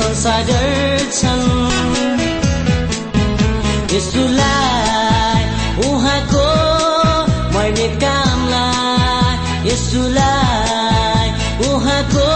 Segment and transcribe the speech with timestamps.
[0.04, 1.46] गर्छन्
[3.92, 5.42] यसुलाई
[5.86, 6.46] उहाँको
[7.54, 9.34] मैमित कामलाई।
[9.68, 11.28] यसुलाई
[11.68, 12.28] उहाँको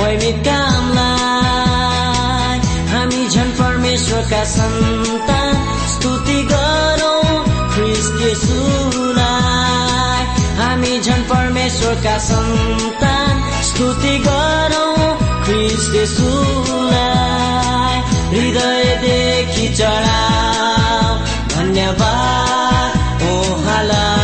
[0.00, 1.14] मैमित कामलाई।
[2.92, 5.54] हामी झन् परमेश्वरका सन्तान
[5.92, 7.22] स्तुति गरौँ
[7.74, 10.22] ख्रिस्ट यसुलाई
[10.60, 13.34] हामी झन् परमेश्वरका सन्तान
[13.70, 14.85] स्तुति गरौँ
[15.46, 17.44] ख्रिस्ट यसुलाई
[18.32, 21.14] हृदयदेखि चढाऊ
[21.54, 22.90] धन्यवाद
[23.30, 24.15] उहाँलाई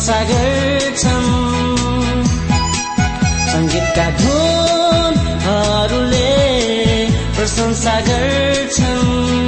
[0.00, 1.26] प्रशंसा गर्छन्
[3.52, 5.58] सङ्गीतका धुनहरूले
[7.36, 9.39] प्रशंसा गर्छन्।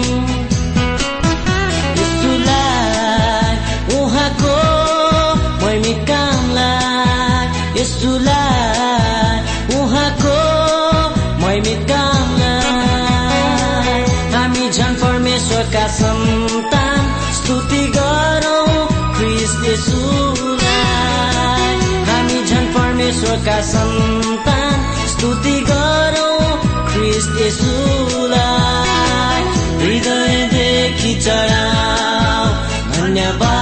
[23.13, 24.79] परमेश्वरका सन्तान
[25.13, 26.57] स्तुति गरौँ
[26.89, 27.37] ख्रिस्ट
[29.83, 32.47] हृदयदेखि चढाऊ
[32.97, 33.62] धन्यवाद।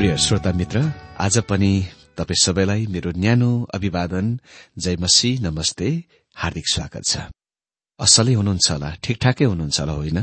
[0.00, 0.80] प्रिय श्रोता मित्र
[1.18, 1.84] आज पनि
[2.16, 4.26] तपाई सबैलाई मेरो न्यानो अभिवादन
[4.78, 5.88] जय मसी नमस्ते
[6.36, 7.16] हार्दिक स्वागत छ।
[7.98, 10.18] असलै हुनुहुन्छ होला ठिकठाकै हुनुहुन्छ होला होइन?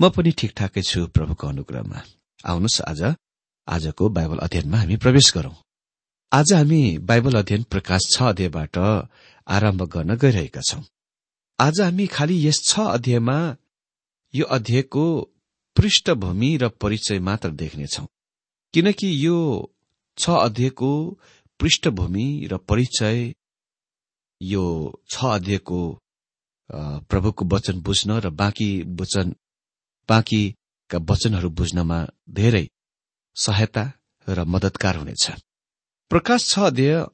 [0.00, 2.00] म पनि ठिकठाकै छु प्रभुको अनुग्रहमा।
[2.44, 3.02] आउनुहोस् आज
[3.68, 5.54] आजको बाइबल अध्ययनमा हामी प्रवेश गरौं।
[6.32, 8.78] आज हामी बाइबल अध्ययन प्रकाश छ अध्यायबाट
[9.46, 10.82] आरम्भ गर्न गइरहेका छौं।
[11.58, 13.36] आज हामी खालि यस छ अध्यायमा
[14.34, 15.04] यो अध्यायको
[15.76, 18.06] पृष्ठभूमि र परिचय मात्र देख्नेछौं।
[18.74, 19.38] किनकि यो
[20.18, 20.90] छ अध्ययको
[21.60, 23.34] पृष्ठभूमि र परिचय
[24.40, 24.64] यो
[25.10, 25.80] छ अध्ययको
[27.10, 28.70] प्रभुको वचन बुझ्न र बाँकी
[29.00, 29.34] वचन
[30.08, 31.98] बाँकीका वचनहरू बुझ्नमा
[32.30, 32.66] धेरै
[33.36, 33.84] सहायता
[34.28, 35.30] र मदतकार हुनेछ।
[36.10, 37.04] प्रकाश छ अध्यय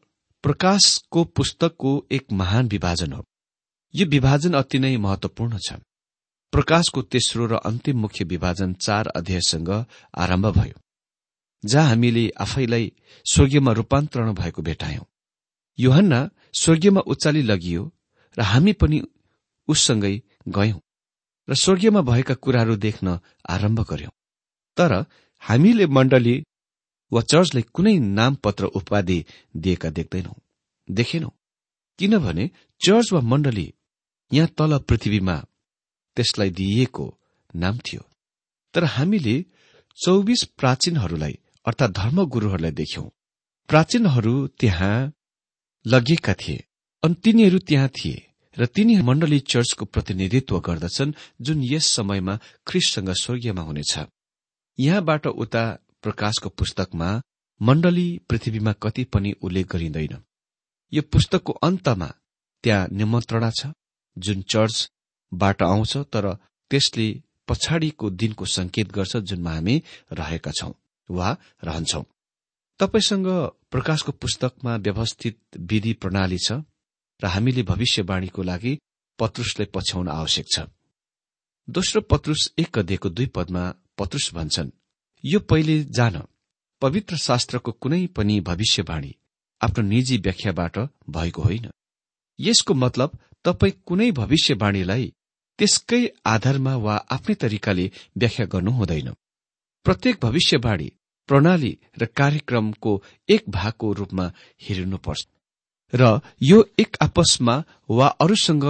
[0.45, 3.25] प्रकाशको पुस्तकको एक महान विभाजन हो।
[3.95, 5.81] यो विभाजन अति नै महत्वपूर्ण छ।
[6.53, 9.71] प्रकाशको तेस्रो र अन्तिम मुख्य विभाजन चार अध्यायसँग
[10.15, 10.79] आरम्भ भयो।
[11.67, 12.93] जहाँ हामीले आफैलाई
[13.27, 15.05] स्वर्गीयमा रूपान्तरण भएको भेटायौं।
[15.79, 16.21] योहन्ना
[16.61, 17.83] स्वर्गीयमा उचाली लगियो
[18.37, 19.03] र हामी पनि
[19.69, 20.15] उससँगै
[20.49, 20.81] गयौं
[21.49, 23.19] र स्वर्गीयमा भएका कुराहरू देख्न
[23.49, 24.15] आरम्भ गर्यौं।
[24.77, 24.93] तर
[25.43, 26.37] हामीले मण्डली
[27.13, 29.19] वा चर्चलाई कुनै नामपत्र उपाधि
[29.57, 30.35] दिएका देख्दैनौ
[30.89, 31.31] देखेनौ।
[31.99, 32.45] किनभने
[32.81, 33.67] चर्च वा मण्डली
[34.31, 35.37] यहाँ तल पृथ्वीमा
[36.17, 37.07] त्यसलाई दिइएको
[37.55, 38.03] नाम थियो।
[38.75, 39.37] तर हामीले
[39.99, 43.09] चौबिस प्राचीनहरूलाई अर्थात धर्मगुरूहरूलाई देख्यौं।
[43.69, 45.13] प्राचीनहरू त्यहाँ
[45.85, 46.65] लगिएका थिए
[47.03, 48.23] अनि तिनीहरू त्यहाँ थिए
[48.57, 53.95] र तिनी मण्डली चर्चको प्रतिनिधित्व गर्दछन् जुन यस समयमा ख्रिससँग स्वर्गीयमा हुनेछ।
[54.79, 55.65] यहाँबाट उता
[56.03, 57.11] प्रकाशको पुस्तकमा
[57.61, 60.17] मण्डली पृथ्वीमा कति पनि उल्लेख गरिँदैन।
[60.93, 62.11] यो पुस्तकको अन्तमा
[62.65, 63.73] त्यहाँ निमन्त्रणा छ
[64.17, 66.33] जुन चर्चबाट आउँछ तर
[66.71, 67.09] त्यसले
[67.49, 69.83] पछाडिको दिनको संकेत गर्छ जुनमा हामी
[70.13, 70.73] रहेका छौं।
[71.11, 72.03] वा रहन्छौ।
[72.81, 73.27] तपाईँसँग
[73.71, 76.53] प्रकाशको पुस्तकमा व्यवस्थित विधि प्रणाली छ
[77.21, 78.79] र हामीले भविष्यवाणीको लागि
[79.19, 80.61] पत्रुसलाई पछ्याउन आवश्यक छ।
[81.69, 83.63] दोस्रो पत्रुस एक अध्ययको दुई पदमा
[83.99, 84.71] पत्रुस भन्छन्
[85.25, 86.23] यो पहिले जान।
[86.83, 89.15] पवित्र शास्त्रको कुनै पनि भविष्यवाणी
[89.61, 90.79] आफ्नो निजी व्याख्याबाट
[91.11, 91.71] भएको होइन।
[92.39, 95.13] यसको मतलब तपाईँ कुनै भविष्यवाणीलाई
[95.59, 99.09] त्यसकै आधारमा वा आफ्नै तरिकाले व्याख्या गर्नु हुँदैन।
[99.87, 100.89] प्रत्येक भविष्यवाणी
[101.29, 102.93] प्रणाली र कार्यक्रमको
[103.29, 104.25] एक भागको रूपमा
[104.63, 105.27] हेरिनुपर्छ
[105.95, 106.09] र
[106.43, 107.55] यो एक आपसमा
[107.91, 108.65] वा अरूसँग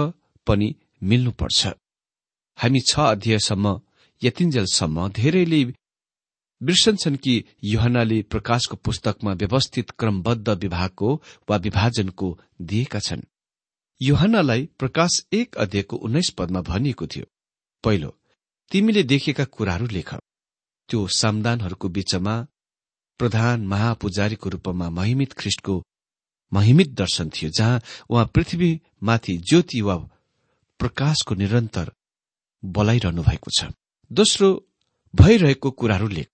[0.47, 0.67] पनि
[1.03, 1.67] मिल्नुपर्छ।
[2.57, 3.79] हामी छ अध्यायसम्म
[4.21, 5.63] यतिन्जेलसम्म धेरैले
[6.61, 7.33] बिर्सन्छन् कि
[7.63, 11.09] युहनाले प्रकाशको पुस्तकमा व्यवस्थित क्रमबद्ध विभागको
[11.49, 12.27] वा विभाजनको
[12.61, 13.27] दिएका छन्।
[14.01, 17.25] युहनालाई प्रकाश एक अध्ययको उन्नाइस पदमा भनिएको थियो।
[17.83, 18.15] पहिलो
[18.71, 20.15] तिमीले देखेका कुराहरू लेख।
[20.89, 22.35] त्यो सामदानहरूको बीचमा
[23.19, 25.75] प्रधान महापुजारीको रूपमा महिमित ख्रिष्टको
[26.51, 29.95] महिमित दर्शन थियो जहाँ उहाँ पृथ्वीमाथि ज्योति वा
[30.79, 31.91] प्रकाशको निरन्तर
[32.63, 33.71] बोलाइरहनु भएको छ।
[34.11, 34.47] दोस्रो
[35.13, 36.27] भइरहेको कुराहरू लेख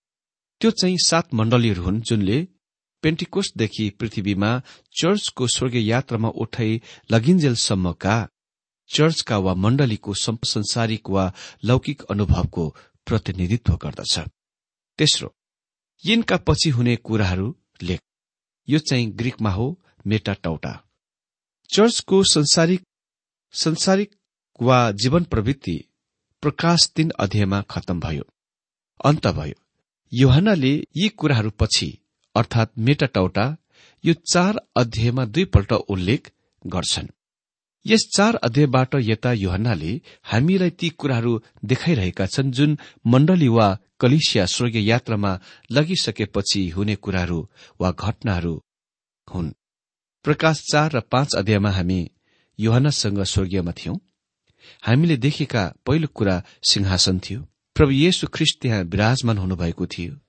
[0.60, 2.38] त्यो चाहिँ सात मण्डलीहरू हुन् जुनले
[3.02, 4.50] पेन्टिकोस्टदेखि पृथ्वीमा
[5.00, 6.80] चर्चको स्वर्गीय यात्रामा उठाइ
[7.12, 8.16] लगिन्जेलसम्मका
[8.90, 11.24] चर्चका वा मण्डलीको संसारिक वा
[11.64, 12.64] लौकिक अनुभवको
[13.06, 14.14] प्रतिनिधित्व गर्दछ।
[14.98, 15.34] तेस्रो
[16.04, 18.00] यिनका पछि हुने कुराहरू लेख।
[18.68, 19.66] यो चाहिँ ग्रीकमा हो
[20.06, 20.72] मेटाटाउटा
[21.70, 22.82] चर्चको संसारिक
[23.54, 24.14] संसारिक
[24.60, 25.76] वा जीवन प्रवृत्ति
[26.42, 28.24] प्रकाश तीन अध्यायमा खत्तम भयो।
[29.04, 29.60] अन्त भयो
[30.12, 31.88] योहनाले यी कुराहरू पछि
[32.34, 33.46] अर्थात मेटाटाउटा
[34.04, 36.30] यो चार अध्यायमा दुईपल्ट उल्लेख
[36.66, 37.08] गर्छन्।
[37.86, 44.88] यस चार अध्यायबाट यता योहन्नाले हामीलाई ती कुराहरू देखाइरहेका छन् जुन मण्डली वा कलिसिया स्वर्गीय
[44.88, 45.40] यात्रामा
[45.72, 47.48] लगिसकेपछि हुने कुराहरू
[47.80, 48.62] वा घटनाहरू
[49.34, 49.52] हुन्।
[50.24, 52.10] प्रकाश चार र पाँच अध्यायमा हामी
[52.60, 53.96] योहनासँग स्वर्गीयमा थियौं।
[54.86, 57.40] हामीले देखेका पहिलो कुरा सिंहासन थियो।
[57.74, 60.23] प्रभु येशु ख्रिस्ट त्यहाँ विराजमान हुनुभएको थियो।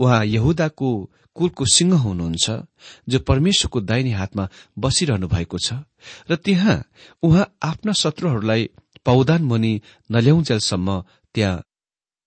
[0.00, 0.90] उहाँ यहुदाको
[1.36, 2.50] कुलको सिंह हुनुहुन्छ
[3.08, 5.84] जो परमेश्वरको दाहिने हातमा बसिरहनु भएको छ
[6.30, 6.76] र त्यहाँ
[7.22, 8.68] उहाँ आफ्ना शत्रुहरूलाई
[9.06, 9.72] पौदान मुनि
[10.10, 10.88] नल्याउन्जेलसम्म
[11.34, 11.64] त्यहाँ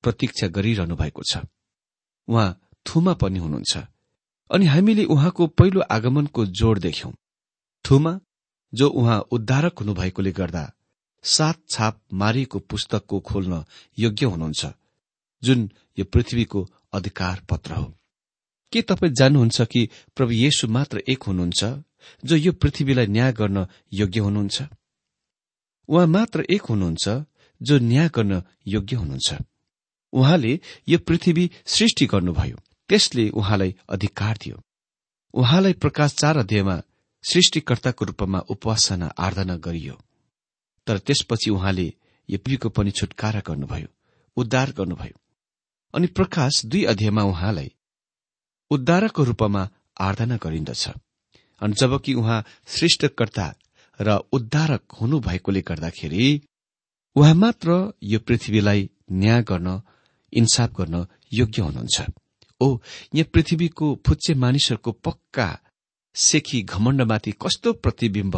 [0.03, 1.38] प्रतीक्षा गरिरहनु भएको छ।
[2.27, 3.74] उहाँ थुमा पनि हुनुहुन्छ।
[4.50, 7.12] अनि हामीले उहाँको पहिलो आगमनको जोड देख्यौं।
[7.86, 8.20] थुमा
[8.74, 10.63] जो उहाँ उद्धारक हुनुभएकोले गर्दा
[11.24, 13.63] सात छाप मारिएको पुस्तकको खोल्न
[13.98, 14.65] योग्य हुनुहुन्छ
[15.44, 17.93] जुन यो पृथ्वीको अधिकार पत्र हो।
[18.73, 21.63] के तपाईँ जान्नुहुन्छ कि प्रभु येशु मात्र एक हुनुहुन्छ
[22.25, 24.62] जो यो पृथ्वीलाई न्याय गर्न योग्य हुनुहुन्छ?
[25.89, 27.09] उहाँ मात्र एक हुनुहुन्छ
[27.62, 29.33] जो न्याय गर्न योग्य हुनुहुन्छ।
[30.13, 30.59] उहाँले
[30.89, 32.57] यो पृथ्वी सृष्टि गर्नुभयो
[32.89, 34.62] त्यसले उहाँलाई अधिकार दियो।
[35.33, 36.81] उहाँलाई प्रकाश चार अध्यायमा
[37.23, 40.01] सृष्टिकर्ताको रूपमा उपासना आराधना गरियो।
[40.88, 41.93] तर त्यसपछि उहाँले
[42.29, 43.88] यो पृथ्वीको पनि छुटकारा गर्नुभयो
[44.38, 45.23] उद्धार गर्नुभयो।
[45.93, 47.71] अनि प्रकाश दुई अध्यायमा उहाँलाई
[48.71, 49.69] उद्धारको रूपमा
[50.01, 50.88] आराधना गरिन्दछ।
[51.62, 53.53] अनि जबकि उहाँ श्रेष्ठकर्ता
[54.00, 56.41] र उद्धारक हुनुभएकोले गर्दाखेरि
[57.15, 59.81] उहाँ मात्र यो पृथ्वीलाई न्याय गर्न
[60.33, 62.01] इन्साफ गर्न योग्य हुनुहुन्छ।
[62.62, 62.67] ओ
[63.15, 65.47] यहाँ पृथ्वीको फुच्चे मानिसहरूको पक्का
[66.15, 68.35] सेखी घमण्डमाथि कस्तो प्रतिविम्ब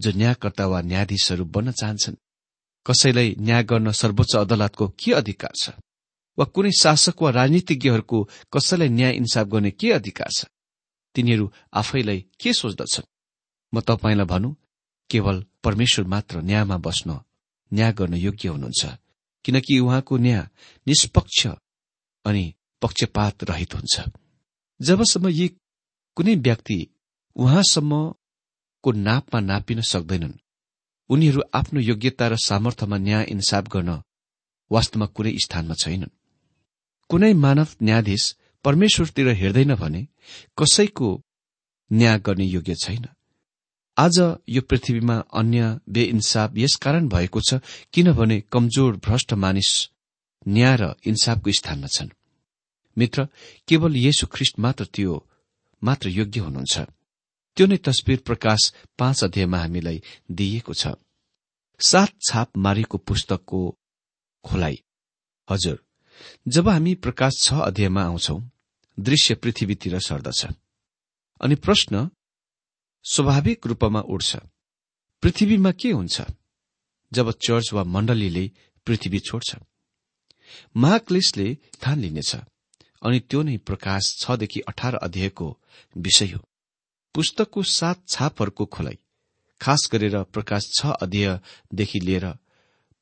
[0.00, 2.16] जो न्यायकर्ता वा न्यायाधीशहरू बन्न चाहन्छन्?
[2.86, 5.70] कसैलाई न्याय गर्न सर्वोच्च अदालतको के अधिकार छ?
[6.38, 8.18] वा कुनै शासक वा राजनीतिज्ञहरूको
[8.52, 10.44] कसैलाई न्याय इन्साफ गर्ने के अधिकार छ?
[11.14, 13.06] तिनीहरू आफैलाई के सोच्दछन्?
[13.72, 14.56] म तपाईँलाई भनौँ
[15.10, 17.20] केवल परमेश्वर मात्र न्यायमा बस्न
[17.72, 18.82] न्याय गर्न योग्य हुनुहुन्छ
[19.44, 20.48] किनकि उहाँको न्याय
[20.86, 21.46] निष्पक्ष
[22.24, 22.44] अनि
[22.82, 23.94] पक्षपात रहित हुन्छ।
[24.80, 25.46] जबसम्म यी
[26.16, 26.78] कुनै व्यक्ति
[27.36, 30.40] उहाँसम्मको नापमा नापिन सक्दैनन्
[31.10, 33.90] उनीहरू आफ्नो योग्यता र सामर्थ्यमा न्याय इन्साफ गर्न
[34.70, 36.16] वास्तवमा कुनै स्थानमा छैनन्।
[37.12, 38.24] कुनै मानव न्यायाधीश
[38.64, 40.00] परमेश्वरतिर हेर्दैन भने
[40.58, 41.08] कसैको
[41.90, 43.04] न्याय गर्ने योग्य छैन।
[43.96, 44.16] आज
[44.48, 47.60] यो पृथ्वीमा अन्य बेइन्साफ यसकारण भएको छ
[47.92, 49.72] किनभने कमजोर भ्रष्ट मानिस
[50.46, 52.10] न्याय र इन्साफको स्थानमा छन्।
[52.96, 53.28] मित्र
[53.68, 55.12] केवल येशु ख्रिष्ट मात्र त्यो
[55.82, 56.74] मात्र योग्य हुनुहुन्छ।
[57.56, 60.96] त्यो नै तस्विर प्रकाश पाँच अध्यायमा हामीलाई दिइएको छ।
[61.80, 63.60] सात छाप मारिएको पुस्तकको
[64.44, 64.76] खोलाइ।
[65.48, 65.78] हजुर
[66.48, 68.40] जब हामी प्रकाश छ अध्यायमा आउँछौ
[69.00, 70.46] दृश्य पृथ्वीतिर सर्दछ।
[71.40, 72.10] अनि प्रश्न
[73.04, 74.36] स्वाभाविक रूपमा उठ्छ
[75.22, 76.22] पृथ्वीमा के हुन्छ?
[77.12, 78.50] जब चर्च वा मण्डलीले
[78.86, 79.56] पृथ्वी छोड्छ।
[80.76, 82.36] महाक्लेशले स्थान लिनेछ।
[83.02, 85.58] अनि त्यो नै प्रकाश छदेखि अठार अध्यायको
[85.96, 86.40] विषय हो।
[87.14, 88.98] पुस्तकको सात छापहरूको खोलाइ
[89.60, 92.26] खास गरेर प्रकाश छ अध्यायदेखि लिएर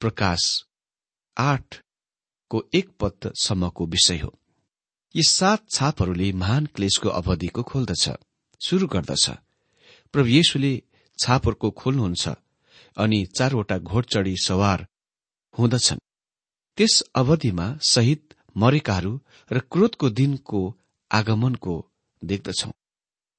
[0.00, 0.64] प्रकाश
[1.38, 1.76] आठ
[2.50, 4.32] को एक पदसम्मको विषय हो।
[5.14, 8.08] यी सात छापहरूले महान क्लेशको अवधिको खोल्दछ
[8.60, 9.30] शुरू गर्दछ।
[10.14, 10.72] प्रभु येशुले
[11.18, 12.28] छापहरूको खोल्नुहुन्छ
[12.96, 14.86] अनि चारवटा घोडचडी सवार
[15.54, 15.98] हुँदछन्।
[16.78, 19.12] त्यस अवधिमा शहीद मरेकाहरू
[19.50, 20.60] र क्रोधको दिनको
[21.10, 21.74] आगमनको
[22.22, 22.70] देख्दछौ।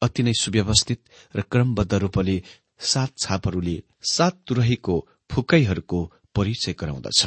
[0.01, 1.00] अति नै सुव्यवस्थित
[1.36, 2.36] र क्रमबद्ध रूपले
[2.80, 3.77] सात छापहरूले
[4.12, 4.96] सात तुरहीको
[5.30, 6.00] फुकाईहरूको
[6.36, 7.20] परिचय गराउँदछ।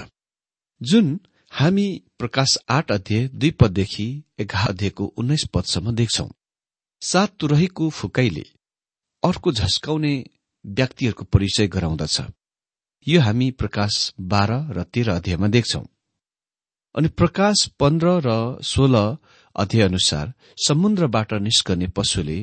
[0.80, 1.06] जुन
[1.54, 4.06] हामी प्रकाश आठ अध्यय दुई पददेखि
[4.38, 6.26] एघार अध्ययको उन्नाइस पदसम्म देख्छौ।
[7.02, 8.42] सात तुरहीको फुकाइले
[9.22, 10.12] अर्को झस्काउने
[10.64, 12.16] व्यक्तिहरूको परिचय गराउँदछ।
[13.06, 15.82] यो हामी प्रकाश बाह्र र तेह्र अध्यायमा देख्छौ।
[16.94, 19.04] अनि प्रकाश पन्ध्र र सोह्र
[19.56, 22.38] अध्याय अनुसार समुद्रबाट निस्कने पशुले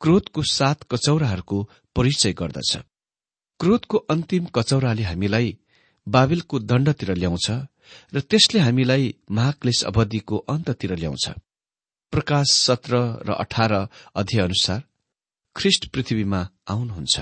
[0.00, 1.62] क्रोधको सात कचौराहरूको
[1.96, 2.76] परिचय गर्दछ।
[3.60, 5.56] क्रोधको अन्तिम कचौराले हामीलाई
[6.06, 7.50] बाबिलको दण्डतिर ल्याउँछ
[8.14, 11.26] र त्यसले हामीलाई महाक्लेश अवधिको अन्ततिर ल्याउँछ।
[12.12, 13.72] प्रकाश सत्र र अठार
[14.14, 14.82] अध्याय अनुसार
[15.56, 17.14] ख्रिस्ट पृथ्वीमा आउनुहुन्छ।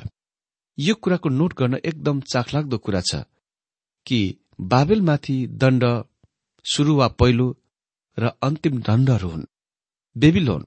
[0.79, 3.25] यो कुराको नोट गर्न एकदम चाखलाग्दो कुरा छ
[4.07, 4.21] कि
[4.61, 5.85] बाबेलमाथि दण्ड
[6.65, 7.47] सुरु वा पहिलो
[8.19, 9.51] र अन्तिम दण्डहरू हुन्।
[10.17, 10.63] बेबिलोन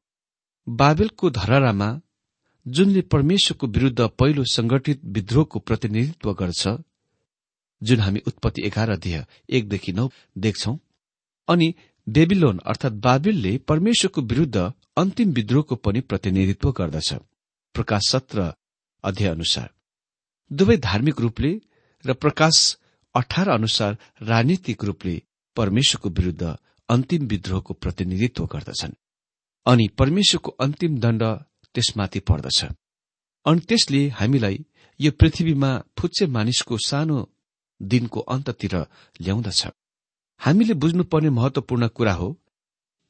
[0.68, 1.90] बाबेलको धरारामा
[2.66, 6.68] जुनले परमेश्वरको विरूद्ध पहिलो संगठित विद्रोहको प्रतिनिधित्व गर्छ
[7.84, 10.78] जुन हामी उत्पत्ति एघार अध्यय एकदेखि नौ देख्छौ।
[11.48, 11.74] अनि
[12.10, 17.14] बेबिलोन अर्थात बाबिलले परमेश्वरको विरूद्ध अन्तिम विद्रोहको पनि प्रतिनिधित्व गर्दछ।
[17.74, 18.54] प्रकाश सत्र
[19.04, 19.70] अध्यय अनुसार।
[20.54, 21.62] दुवै धार्मिक रूपले
[22.06, 22.78] र प्रकाश
[23.16, 25.22] अठार अनुसार राजनीतिक रूपले
[25.56, 26.58] परमेश्वरको विरूद्ध
[26.90, 28.94] अन्तिम विद्रोहको प्रतिनिधित्व गर्दछन्।
[29.66, 31.24] अनि परमेश्वरको अन्तिम दण्ड
[31.76, 32.66] त्यसमाथि पर्दछ।
[33.46, 34.66] अनि त्यसले हामीलाई
[35.02, 37.37] यो पृथ्वीमा फुच्चे मानिसको सानो
[37.82, 38.76] दिनको अन्ततिर
[39.22, 39.68] ल्याउँदछ।
[40.40, 42.38] हामीले बुझ्नुपर्ने महत्वपूर्ण कुरा हो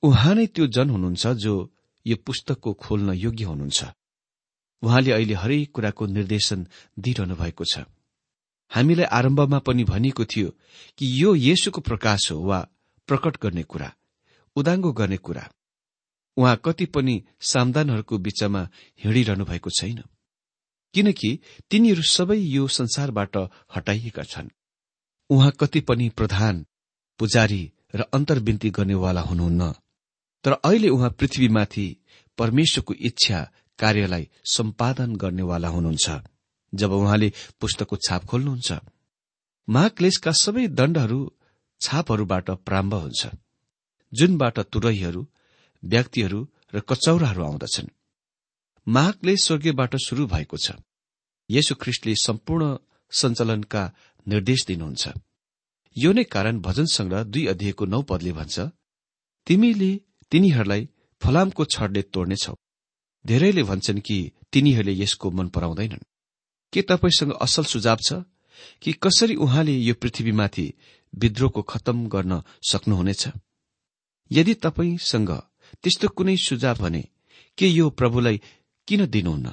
[0.03, 1.53] उहाँ नै त्यो जन हुनुहुन्छ जो
[2.05, 3.85] यो पुस्तकको खोल्न योग्य हुनुहुन्छ।
[4.83, 6.67] उहाँले अहिले हरेक कुराको निर्देशन
[6.99, 7.85] दिइरहनु भएको छ।
[8.71, 10.49] हामीलाई आरम्भमा पनि भनिएको थियो
[10.97, 12.59] कि यो येशुको प्रकाश हो वा
[13.07, 13.93] प्रकट गर्ने कुरा
[14.55, 15.49] उदाङ्गो गर्ने कुरा।
[16.37, 18.61] उहाँ कति पनि सामदानहरूको बीचमा
[19.03, 20.03] हिँडिरहनु भएको छैन।
[20.93, 23.37] किनकि तिनीहरू सबै यो संसारबाट
[23.75, 24.49] हटाइएका छन्।
[25.29, 26.65] उहाँ कति पनि प्रधान
[27.19, 29.71] पुजारी र अन्तर्विन्ती गर्नेवाला हुनुहुन्न।
[30.43, 31.87] तर अहिले उहाँ पृथ्वीमाथि
[32.37, 33.39] परमेश्वरको इच्छा
[33.79, 36.09] कार्यलाई सम्पादन गर्नेवाला हुनुहुन्छ।
[36.73, 37.31] जब उहाँले
[37.61, 38.71] पुस्तकको छाप खोल्नुहुन्छ
[39.67, 41.19] महाक्लेशका सबै दण्डहरू
[41.81, 43.27] छापहरूबाट प्रारम्भ हुन्छ।
[44.13, 45.27] जुनबाट तुरैहरू
[45.83, 46.39] व्यक्तिहरू
[46.75, 47.89] र कचौराहरू आउँदछन्।
[48.87, 50.71] महाक्लेश स्वर्गीयबाट शुरू भएको छ।
[51.49, 51.75] यसु
[52.15, 52.77] सम्पूर्ण
[53.11, 53.83] सञ्चालनका
[54.27, 55.03] निर्देश दिनुहुन्छ।
[55.95, 58.59] यो नै कारण भजन संग्रह दुई अध्ययको नौ पदले भन्छ
[59.47, 59.91] तिमीले
[60.31, 60.89] तिनीहरूलाई
[61.21, 62.55] फलामको छडले तोड्नेछौ।
[63.25, 64.17] धेरैले भन्छन् कि
[64.51, 66.07] तिनीहरूले यसको मन पराउँदैनन्।
[66.73, 68.13] के तपाईँसँग असल सुझाव छ
[68.81, 70.73] कि कसरी उहाँले यो पृथ्वीमाथि
[71.15, 73.23] विद्रोहको खत्तम गर्न सक्नुहुनेछ?
[74.31, 75.31] यदि तपाईँसँग
[75.83, 77.03] त्यस्तो कुनै सुझाव भने
[77.57, 78.41] के यो प्रभुलाई
[78.87, 79.51] किन दिनुहुन्न?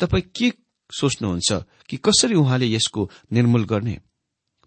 [0.00, 0.50] तपाईँ के
[0.92, 1.52] सोच्नुहुन्छ
[1.88, 3.98] कि कसरी उहाँले यसको निर्मूल गर्ने?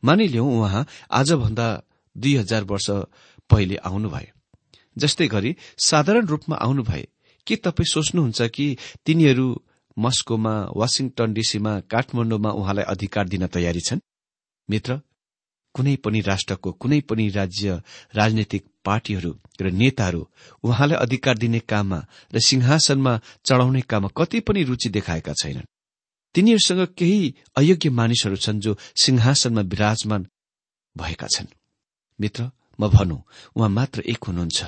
[0.03, 1.67] मानिलिउ उहाँ आजभन्दा
[2.15, 2.89] दुई हजार वर्ष
[3.49, 4.27] पहिले आउनुभए
[4.97, 7.07] जस्तै गरी साधारण रूपमा आउनुभए
[7.47, 8.65] के तपाईँ सोच्नुहुन्छ कि
[9.05, 9.47] तिनीहरू
[9.97, 13.99] मस्कोमा वासिङटन डीसीमा काठमाडौँमा उहाँलाई अधिकार दिन तयारी छन्?
[14.69, 15.01] मित्र
[15.75, 17.81] कुनै पनि राष्ट्रको कुनै पनि राज्य
[18.15, 20.21] राजनैतिक पार्टीहरू र नेताहरू
[20.63, 21.99] उहाँलाई अधिकार दिने काममा
[22.33, 23.13] र सिंहासनमा
[23.45, 25.67] चढ़ाउने काममा कति पनि रुचि देखाएका छैनन्।
[26.35, 30.27] तिनीहरूसँग केही अयोग्य मानिसहरू छन् जो सिंहासनमा विराजमान
[30.97, 31.47] भएका छन्।
[32.19, 33.23] मित्र म भनौँ
[33.55, 34.63] उहाँ मात्र एक हुनुहुन्छ।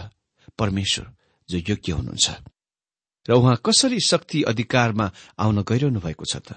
[0.59, 1.11] परमेश्वर
[1.49, 2.29] जो योग्य हुनुहुन्छ।
[3.29, 6.55] र उहाँ कसरी शक्ति अधिकारमा आउन गइरहनु भएको छ त?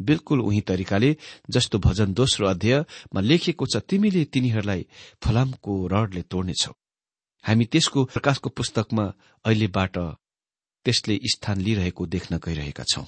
[0.00, 1.16] बिल्कुल उही तरिकाले
[1.50, 4.86] जस्तो भजन दोस्रो अध्यायमा लेखिएको छ तिमीले तिनीहरूलाई
[5.22, 6.72] फलामको रडले तोड्नेछौ।
[7.44, 9.04] हामी त्यसको प्रकाशको पुस्तकमा
[9.44, 9.96] अहिलेबाट
[10.84, 13.04] त्यसले स्थान लिइरहेको देख्न गइरहेका छौं।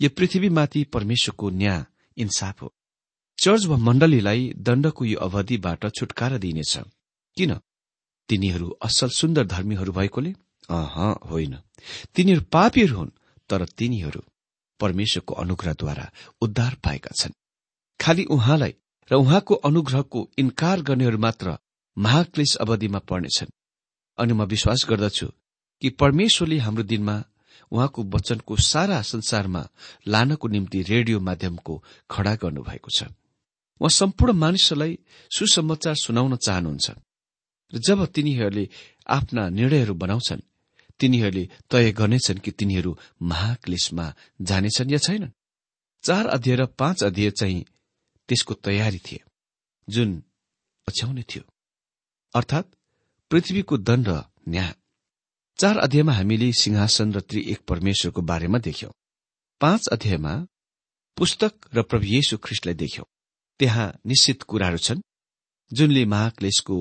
[0.00, 1.84] यो पृथ्वीमाथि परमेश्वरको न्याय
[2.16, 2.74] इन्साफ हो।
[3.38, 6.78] चर्च वा मण्डलीलाई दण्डको यो अवधिबाट छुटकारा दिइनेछ।
[7.36, 7.54] किन?
[8.28, 10.34] तिनीहरू असल सुन्दर धर्मीहरू भएकोले?
[10.70, 10.96] अह
[11.30, 11.58] होइन।
[12.14, 13.10] तिनीहरू पापीहरू हुन्
[13.48, 14.22] तर तिनीहरू
[14.80, 16.10] परमेश्वरको अनुग्रहद्वारा
[16.40, 17.32] उद्धार पाएका छन्।
[18.00, 18.74] खालि उहाँलाई
[19.10, 21.58] र उहाँको अनुग्रहको इन्कार गर्नेहरू मात्र
[21.98, 23.50] महाक्लेश अवधिमा पर्नेछन्।
[24.18, 25.26] अनि म विश्वास गर्दछु
[25.82, 27.24] कि परमेश्वरले हाम्रो दिनमा
[27.72, 29.68] उहाँको वचनको सारा संसारमा
[30.08, 33.02] लानको निम्ति रेडियो माध्यमको खड़ा गर्नुभएको छ।
[33.80, 34.98] उहाँ सम्पूर्ण मानिसहरूलाई
[35.30, 36.90] सुसमाचार सुनाउन चाहनुहुन्छ।
[37.72, 38.68] र जब तिनीहरूले
[39.08, 40.46] आफ्ना निर्णयहरू बनाउँछन्
[41.00, 45.36] तिनीहरूले तय गर्नेछन् कि तिनीहरू महाक्लेशमा जानेछन् या छैनन्।
[46.02, 47.64] चार अध्यय र पाँच अध्यय चाहिँ
[48.28, 49.20] त्यसको तयारी थिए
[49.88, 50.22] जुन
[50.86, 51.42] पछ्याउने थियो।
[52.34, 52.74] अर्थात्
[53.30, 54.08] पृथ्वीको दण्ड
[54.48, 54.74] न्याय।
[55.60, 58.92] चार अध्यायमा हामीले सिंहासन र त्रि एक परमेश्वरको बारेमा देख्यौं।
[59.60, 60.46] पाँच अध्यायमा
[61.16, 63.04] पुस्तक र प्रभु येशु ख्रिस्टलाई देख्यौं।
[63.58, 65.00] त्यहाँ निश्चित कुराहरू छन्
[65.72, 66.76] जुनले महाक्लेशको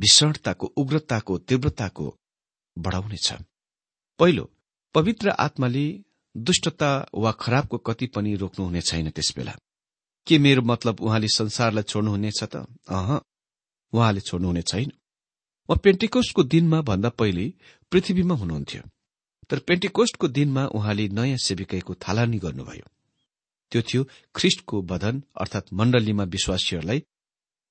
[0.00, 2.06] भीषणताको उग्रताको तीव्रताको
[2.78, 3.32] बढाउनेछ
[4.18, 4.50] पहिलो
[4.94, 6.00] पवित्र आत्माले
[6.36, 9.56] दुष्टता वा खराबको कति पनि रोक्नुहुने छैन त्यसबेला।
[10.26, 12.56] के मेरो मतलब उहाँले संसारलाई छोड्नुहुनेछ त?
[12.88, 13.20] अह
[13.92, 14.92] उहाँले छोड्नुहुने छैन।
[15.68, 17.52] वा पेन्टिकोस्टको दिनमा भन्दा पहिले
[17.92, 18.82] पृथ्वीमा हुनुहुन्थ्यो।
[19.50, 22.86] तर पेन्टिकोस्टको दिनमा उहाँले नयाँ सेविकाईको थालनी गर्नुभयो।
[23.72, 24.02] त्यो थियो
[24.36, 27.02] ख्रिष्टको बधन अर्थात मण्डलीमा विश्वासीहरूलाई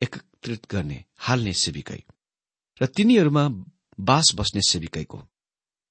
[0.02, 2.04] एकत्रित गर्ने हाल्ने सेविकाई।
[2.82, 3.44] र तिनीहरूमा
[4.00, 5.20] बास बस्ने सेविकाईको।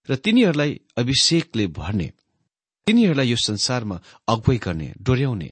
[0.08, 2.12] र तिनीहरूलाई अभिषेकले भर्ने
[2.86, 3.96] तिनीहरूलाई यो संसारमा
[4.28, 5.50] अगुवाई गर्ने डोर्याउने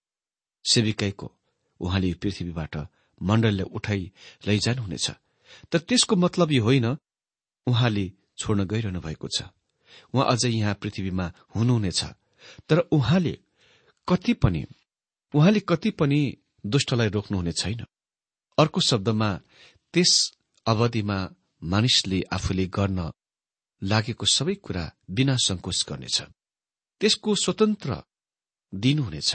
[0.64, 1.26] सेविकाईको
[1.80, 2.76] उहाँले यो पृथ्वीबाट
[3.22, 4.02] मण्डललाई उठाइ
[4.46, 5.10] लैजानुहुनेछ।
[5.72, 6.86] तर त्यसको मतलब यो होइन
[7.66, 8.06] उहाँले
[8.38, 9.42] छोड्न गइरहनु भएको छ।
[10.14, 12.00] उहाँ अझै यहाँ पृथ्वीमा हुनुहुनेछ
[12.68, 13.34] तर उहाँले
[14.08, 14.64] कति पनि
[15.34, 16.20] उहाँले कति पनि
[16.66, 17.84] दुष्टलाई रोक्नुहुने छैन।
[18.58, 19.30] अर्को शब्दमा
[19.94, 20.12] त्यस
[20.66, 21.18] अवधिमा
[21.62, 23.00] मानिसले आफूले गर्न
[23.82, 26.18] लागेको सबै कुरा बिना संकोच गर्नेछ।
[27.00, 28.02] त्यसको स्वतन्त्र
[28.72, 29.30] दिनुहुनेछ।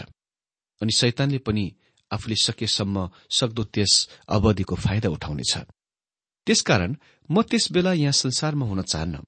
[0.82, 1.66] अनि शैतानले पनि
[2.12, 3.94] आफूले सकेसम्म सक्दो त्यस
[4.28, 5.54] अवधिको फाइदा उठाउनेछ।
[6.48, 6.96] त्यसकारण
[7.30, 9.24] म त्यस बेला यहाँ संसारमा हुन चाहन्न।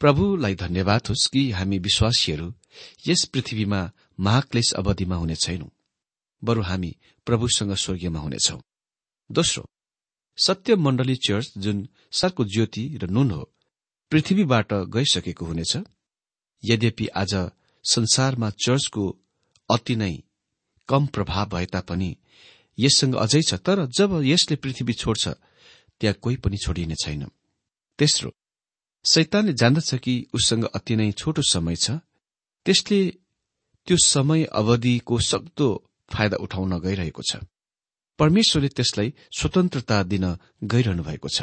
[0.00, 2.46] प्रभुलाई धन्यवाद होस् कि हामी विश्वासीहरू
[3.08, 3.80] यस पृथ्वीमा
[4.20, 5.68] महाक्लेश अवधिमा हुने छैनौं
[6.42, 6.90] बरु हामी
[7.26, 8.58] प्रभुसँग स्वर्गीयमा हुनेछौ
[9.30, 9.62] दोस्रो
[10.38, 13.42] सत्य मण्डली चर्च जुन सरको ज्योति र नुन हो
[14.12, 15.76] पृथ्वीबाट गइसकेको हुनेछ।
[16.62, 17.34] यद्यपि आज
[17.84, 19.04] संसारमा चर्चको
[19.68, 20.14] अति नै
[20.88, 22.10] कम प्रभाव भए तापनि
[22.78, 25.28] यससँग अझै छ तर जब यसले पृथ्वी छोड्छ
[26.00, 27.24] त्यहाँ कोही पनि छोडिने छैन।
[27.98, 28.30] तेस्रो
[29.04, 31.90] सैतानले जान्दछ कि उससँग अति नै छोटो समय छ?
[32.66, 33.00] त्यसले
[33.86, 35.68] त्यो समय अवधिको सक्दो
[36.12, 37.36] फाइदा उठाउन गइरहेको छ।
[38.18, 40.24] परमेश्वरले त्यसलाई स्वतन्त्रता दिन
[40.64, 41.42] गइरहनु भएको छ।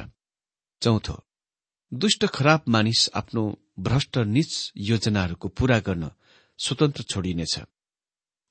[0.81, 1.15] चौथो
[1.91, 3.43] दुष्ट खराब मानिस आफ्नो
[3.79, 6.11] भ्रष्ट निच योजनाहरूको पूरा गर्न
[6.59, 7.59] स्वतन्त्र छोडिनेछ।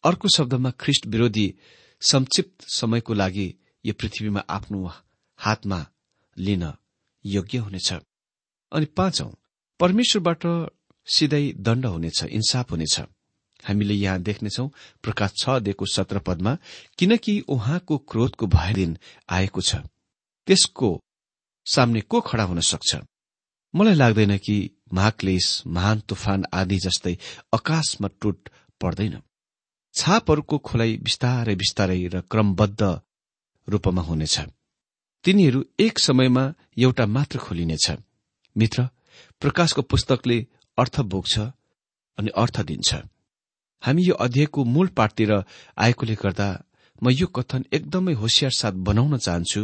[0.04, 1.46] अर्को शब्दमा ख्रिस्ट विरोधी
[2.02, 3.48] संक्षिप्त समयको लागि
[3.84, 4.90] यो पृथ्वीमा आफ्नो
[5.38, 5.78] हातमा
[6.36, 6.72] लिन
[7.24, 7.92] योग्य हुनेछ।
[8.72, 9.30] अनि पाँचौं
[9.80, 10.42] परमेश्वरबाट
[11.06, 13.00] सिधै दण्ड हुनेछ इन्साफ हुनेछ।
[13.64, 14.66] हामीले यहाँ देख्नेछौ
[15.02, 16.56] प्रकाश छ दिएको सत्र पदमा
[16.98, 18.98] किनकि उहाँको क्रोधको भय दिन
[19.30, 19.76] आएको छ।
[20.46, 21.02] त्यसको
[21.66, 22.96] सामने को खड़ा हुन सक्छ?
[23.74, 24.56] मलाई लाग्दैन कि
[24.92, 27.16] महाक्लेश महान तुफान आदि जस्तै
[27.54, 28.48] आकाशमा टुट
[28.80, 29.22] पर्दैन।
[29.94, 33.00] छापहरूको खोलाइ बिस्तारै बिस्तारै र क्रमबद्ध
[33.68, 34.40] रूपमा हुनेछ।
[35.26, 36.42] तिनीहरू एक समयमा
[36.78, 37.86] एउटा मात्र खोलिनेछ।
[38.56, 38.82] मित्र
[39.42, 40.38] प्रकाशको पुस्तकले
[40.78, 41.38] अर्थ बोक्छ
[42.18, 42.94] अनि अर्थ दिन्छ।
[43.82, 45.32] हामी यो अध्यायको मूल पाठतिर
[45.78, 46.48] आएकोले गर्दा
[47.02, 49.62] म यो कथन एकदमै होसियार साथ बनाउन चाहन्छु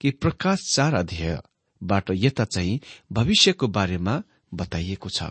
[0.00, 2.80] कि प्रकाश चार अध्यायबाट यता चाहिँ
[3.12, 4.14] भविष्यको बारेमा
[4.54, 5.30] बताइएको छ।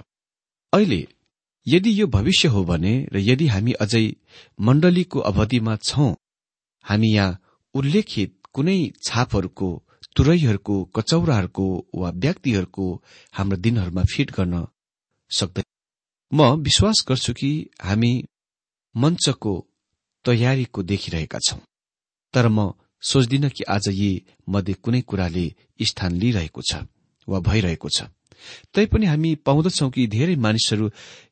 [0.74, 1.02] अहिले
[1.68, 4.06] यदि यो भविष्य हो भने र यदि हामी अझै
[4.60, 6.14] मण्डलीको अवधिमा छौं
[6.86, 7.40] हामी यहाँ
[7.76, 9.70] उल्लेखित कुनै छापहरूको
[10.16, 11.66] तुरैहरूको कचौराहरूको
[11.96, 12.86] वा व्यक्तिहरूको
[13.34, 14.56] हाम्रो दिनहरूमा फिट गर्न
[15.32, 15.66] सक्दैन।
[16.32, 18.12] म विश्वास गर्छु कि हामी
[18.96, 19.54] मञ्चको
[20.26, 21.60] तयारीको देखिरहेका छौं।
[22.34, 22.72] तर म
[23.04, 24.12] सोच्दिन कि आज यी
[24.50, 25.46] मध्ये कुनै कुराले
[25.82, 26.88] स्थान लिइरहेको छ
[27.28, 28.08] वा भइरहेको छ।
[28.74, 30.86] तैपनि हामी पाउँदछौ कि धेरै मानिसहरू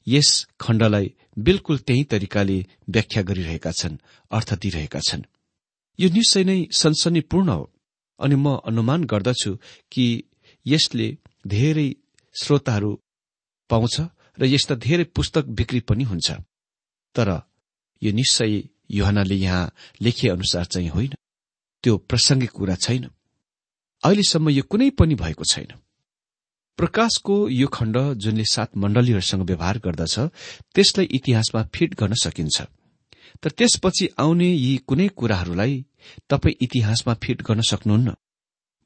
[0.07, 0.29] यस
[0.61, 1.07] खण्डलाई
[1.39, 2.57] बिल्कुल त्यही तरिकाले
[2.89, 5.23] व्याख्या गरिरहेका छन् अर्थ दिइरहेका छन्।
[5.99, 7.63] यो निश्चय नै सनसनीपूर्ण हो
[8.19, 9.51] अनि म अनुमान गर्दछु
[9.91, 10.05] कि
[10.65, 11.07] यसले
[11.47, 11.89] धेरै
[12.35, 12.91] श्रोताहरू
[13.69, 13.95] पाउँछ
[14.39, 16.31] र यस्ता धेरै पुस्तक बिक्री पनि हुन्छ।
[17.15, 17.29] तर
[18.01, 21.13] यो निश्चय युहनाले यहाँ लेखे अनुसार चाहिँ होइन।
[21.83, 23.03] त्यो प्रसङ्गिक कुरा छैन।
[24.03, 25.71] अहिलेसम्म यो कुनै पनि भएको छैन।
[26.79, 30.15] प्रकाशको यो खण्ड जुनले सात मण्डलीहरूसँग व्यवहार गर्दछ
[30.73, 32.61] त्यसलाई इतिहासमा फिट गर्न सकिन्छ।
[33.41, 35.85] तर त्यसपछि आउने यी कुनै कुराहरूलाई
[36.29, 38.13] तपाईँ इतिहासमा फिट गर्न सक्नुहुन्न।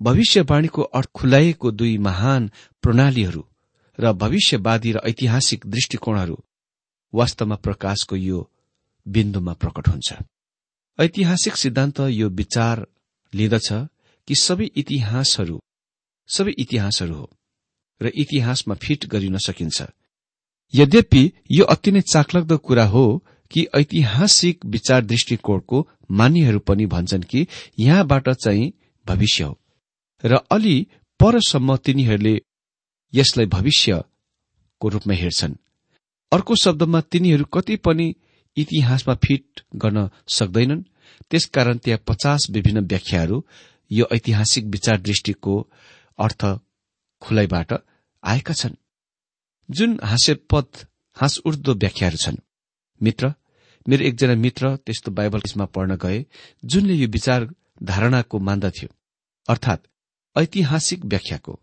[0.01, 2.51] भविष्यवाणीको अर्थ खुलाइएको दुई महान
[2.83, 3.43] प्रणालीहरू
[3.99, 6.37] र भविष्यवादी र ऐतिहासिक दृष्टिकोणहरू
[7.13, 8.39] वास्तवमा प्रकाशको यो
[9.05, 10.13] बिन्दुमा प्रकट हुन्छ।
[10.99, 12.85] ऐतिहासिक सिद्धान्त यो विचार
[13.33, 13.69] लिँदछ
[14.27, 15.57] कि सबै इतिहासहरू
[16.29, 17.27] सबै इतिहासहरू हो
[18.01, 19.77] र इतिहासमा फिट गरिन सकिन्छ।
[20.73, 23.05] यद्यपि यो अति नै चाखलाग्दो कुरा हो
[23.51, 27.47] कि ऐतिहासिक विचार दृष्टिकोणको मान्यहरू पनि भन्छन् कि
[27.79, 28.73] यहाँबाट चाहिँ
[29.05, 29.59] भविष्य हो।
[30.25, 30.87] र अलि
[31.19, 32.41] परसम्म तिनीहरूले
[33.13, 35.55] यसलाई भविष्यको रूपमा हेर्छन्।
[36.31, 38.15] अर्को शब्दमा तिनीहरू कति पनि
[38.57, 40.83] इतिहासमा फिट गर्न सक्दैनन्।
[41.31, 43.45] त्यसकारण त्यहाँ पचास विभिन्न व्याख्याहरू
[43.91, 45.69] यो ऐतिहासिक विचार दृष्टिको
[46.19, 46.45] अर्थ
[47.21, 47.73] खुलाइबाट
[48.23, 48.75] आएका छन्।
[49.71, 50.67] जुन हास्यपद
[51.15, 52.37] हाँस उर्दो व्याख्याहरू छन्।
[53.01, 53.33] मित्र
[53.85, 56.25] मेरो एकजना मित्र त्यस्तो बाइबलमा पढ्न गए
[56.65, 57.47] जुनले यो विचार
[57.83, 58.89] धारणाको मान्दथ्यो
[59.49, 59.83] अर्थात
[60.35, 61.59] ऐतिहासिक व्याख्याको।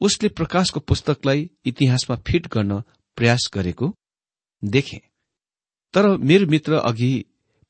[0.00, 2.80] उसले प्रकाशको पुस्तकलाई इतिहासमा फिट गर्न
[3.18, 3.94] प्रयास गरेको
[4.62, 5.00] देखे।
[5.94, 7.12] तर मेरो मित्र अघि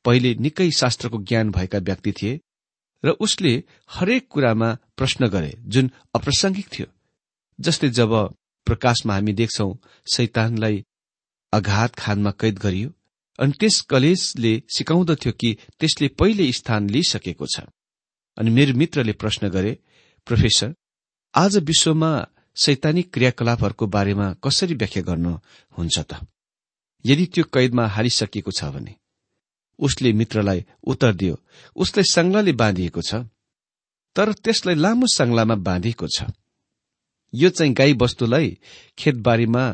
[0.05, 2.41] पहिले निकै शास्त्रको ज्ञान भएका व्यक्ति थिए
[3.05, 3.53] र उसले
[3.91, 6.87] हरेक कुरामा प्रश्न गरे जुन अप्रासङ्गिक थियो
[7.59, 8.13] जस्तै जब
[8.67, 9.69] प्रकाशमा हामी देख्छौ
[10.15, 10.85] शैतानलाई
[11.53, 12.91] अघात खानमा कैद गरियो
[13.39, 17.61] अनि त्यस कलेजले सिकाउँदथ्यो कि त्यसले पहिले स्थान लिइसकेको छ।
[18.37, 19.73] अनि मेरो मित्रले प्रश्न गरे
[20.27, 20.75] प्रोफेसर
[21.35, 22.11] आज विश्वमा
[22.57, 26.13] शैतानिक क्रियाकलापहरूको बारेमा कसरी व्याख्या गर्नुहुन्छ त?
[27.05, 28.95] यदि त्यो कैदमा हालिसकिएको छ भने?
[29.79, 31.35] उसले मित्रलाई उत्तर दियो
[31.77, 33.15] उसलाई सङ्लाले बाँधिएको छ
[34.17, 36.29] तर त्यसलाई लामो सङ्लामा बाँधिएको छ।
[37.33, 38.49] यो चाहिँ गाई वस्तुलाई
[38.99, 39.65] खेतबारीमा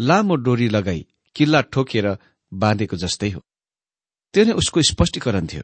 [0.00, 1.06] लामो डोरी लगाई
[1.36, 2.06] किल्ला ठोकेर
[2.52, 3.40] बाँधेको जस्तै हो।
[4.34, 5.62] त्यो नै उसको स्पष्टीकरण थियो।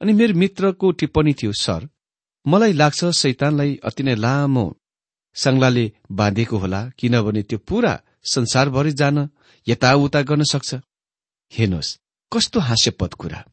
[0.00, 1.88] अनि मेरो मित्रको टिप्पणी थियो सर
[2.46, 4.64] मलाई लाग्छ शैतानलाई अति नै लामो
[5.36, 9.28] सङ्लाले बाँधेको होला किनभने त्यो पूरा संसारभरि जान
[9.66, 10.74] यताउता गर्न सक्छ।
[11.52, 11.98] हेर्नुहोस्
[12.32, 13.44] कस्तो हास्यपद कुरा।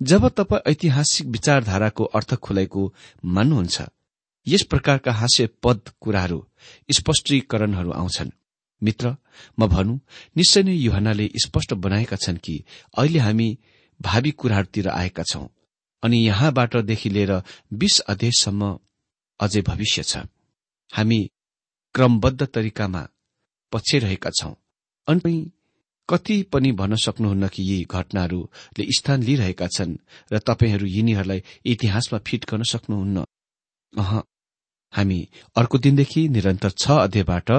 [0.00, 2.82] जब तपाईँ ऐतिहासिक विचारधाराको अर्थ खुलाइको
[3.24, 3.76] मान्नुहुन्छ
[4.46, 6.38] यस प्रकारका हास्यपद कुराहरू
[6.90, 8.30] स्पष्टीकरणहरू आउँछन्।
[8.82, 9.16] मित्र
[9.58, 10.00] म भनौँ
[10.36, 12.64] निश्चय नै युहनाले स्पष्ट बनाएका छन् कि
[12.98, 13.48] अहिले हामी
[14.00, 15.46] भावी कुराहरूतिर आएका छौं
[16.02, 17.32] अनि यहाँबाटदेखि लिएर
[17.72, 18.78] बीस अध्यायसम्म
[19.40, 20.16] अझै भविष्य छ।
[20.90, 21.20] हामी
[21.94, 23.02] क्रमबद्ध तरिकामा
[23.72, 24.54] पछिरहेका छौं।
[25.08, 25.50] अनि
[26.08, 29.96] कति पनि भन्न सक्नुहुन्न कि यी घटनाहरूले स्थान लिइरहेका छन्
[30.32, 33.24] र तपाईँहरू यिनीहरूलाई इतिहासमा फिट गर्न सक्नुहुन्न।
[33.92, 34.12] अह
[34.94, 35.20] हामी
[35.56, 37.50] अर्को दिनदेखि निरन्तर छ अध्यायबाट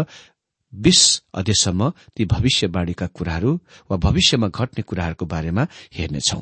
[0.74, 3.54] बीस अध्ययसम्म ती भविष्यवाणीका कुराहरू
[3.92, 6.42] वा भविष्यमा घट्ने कुराहरूको बारेमा हेर्नेछौं।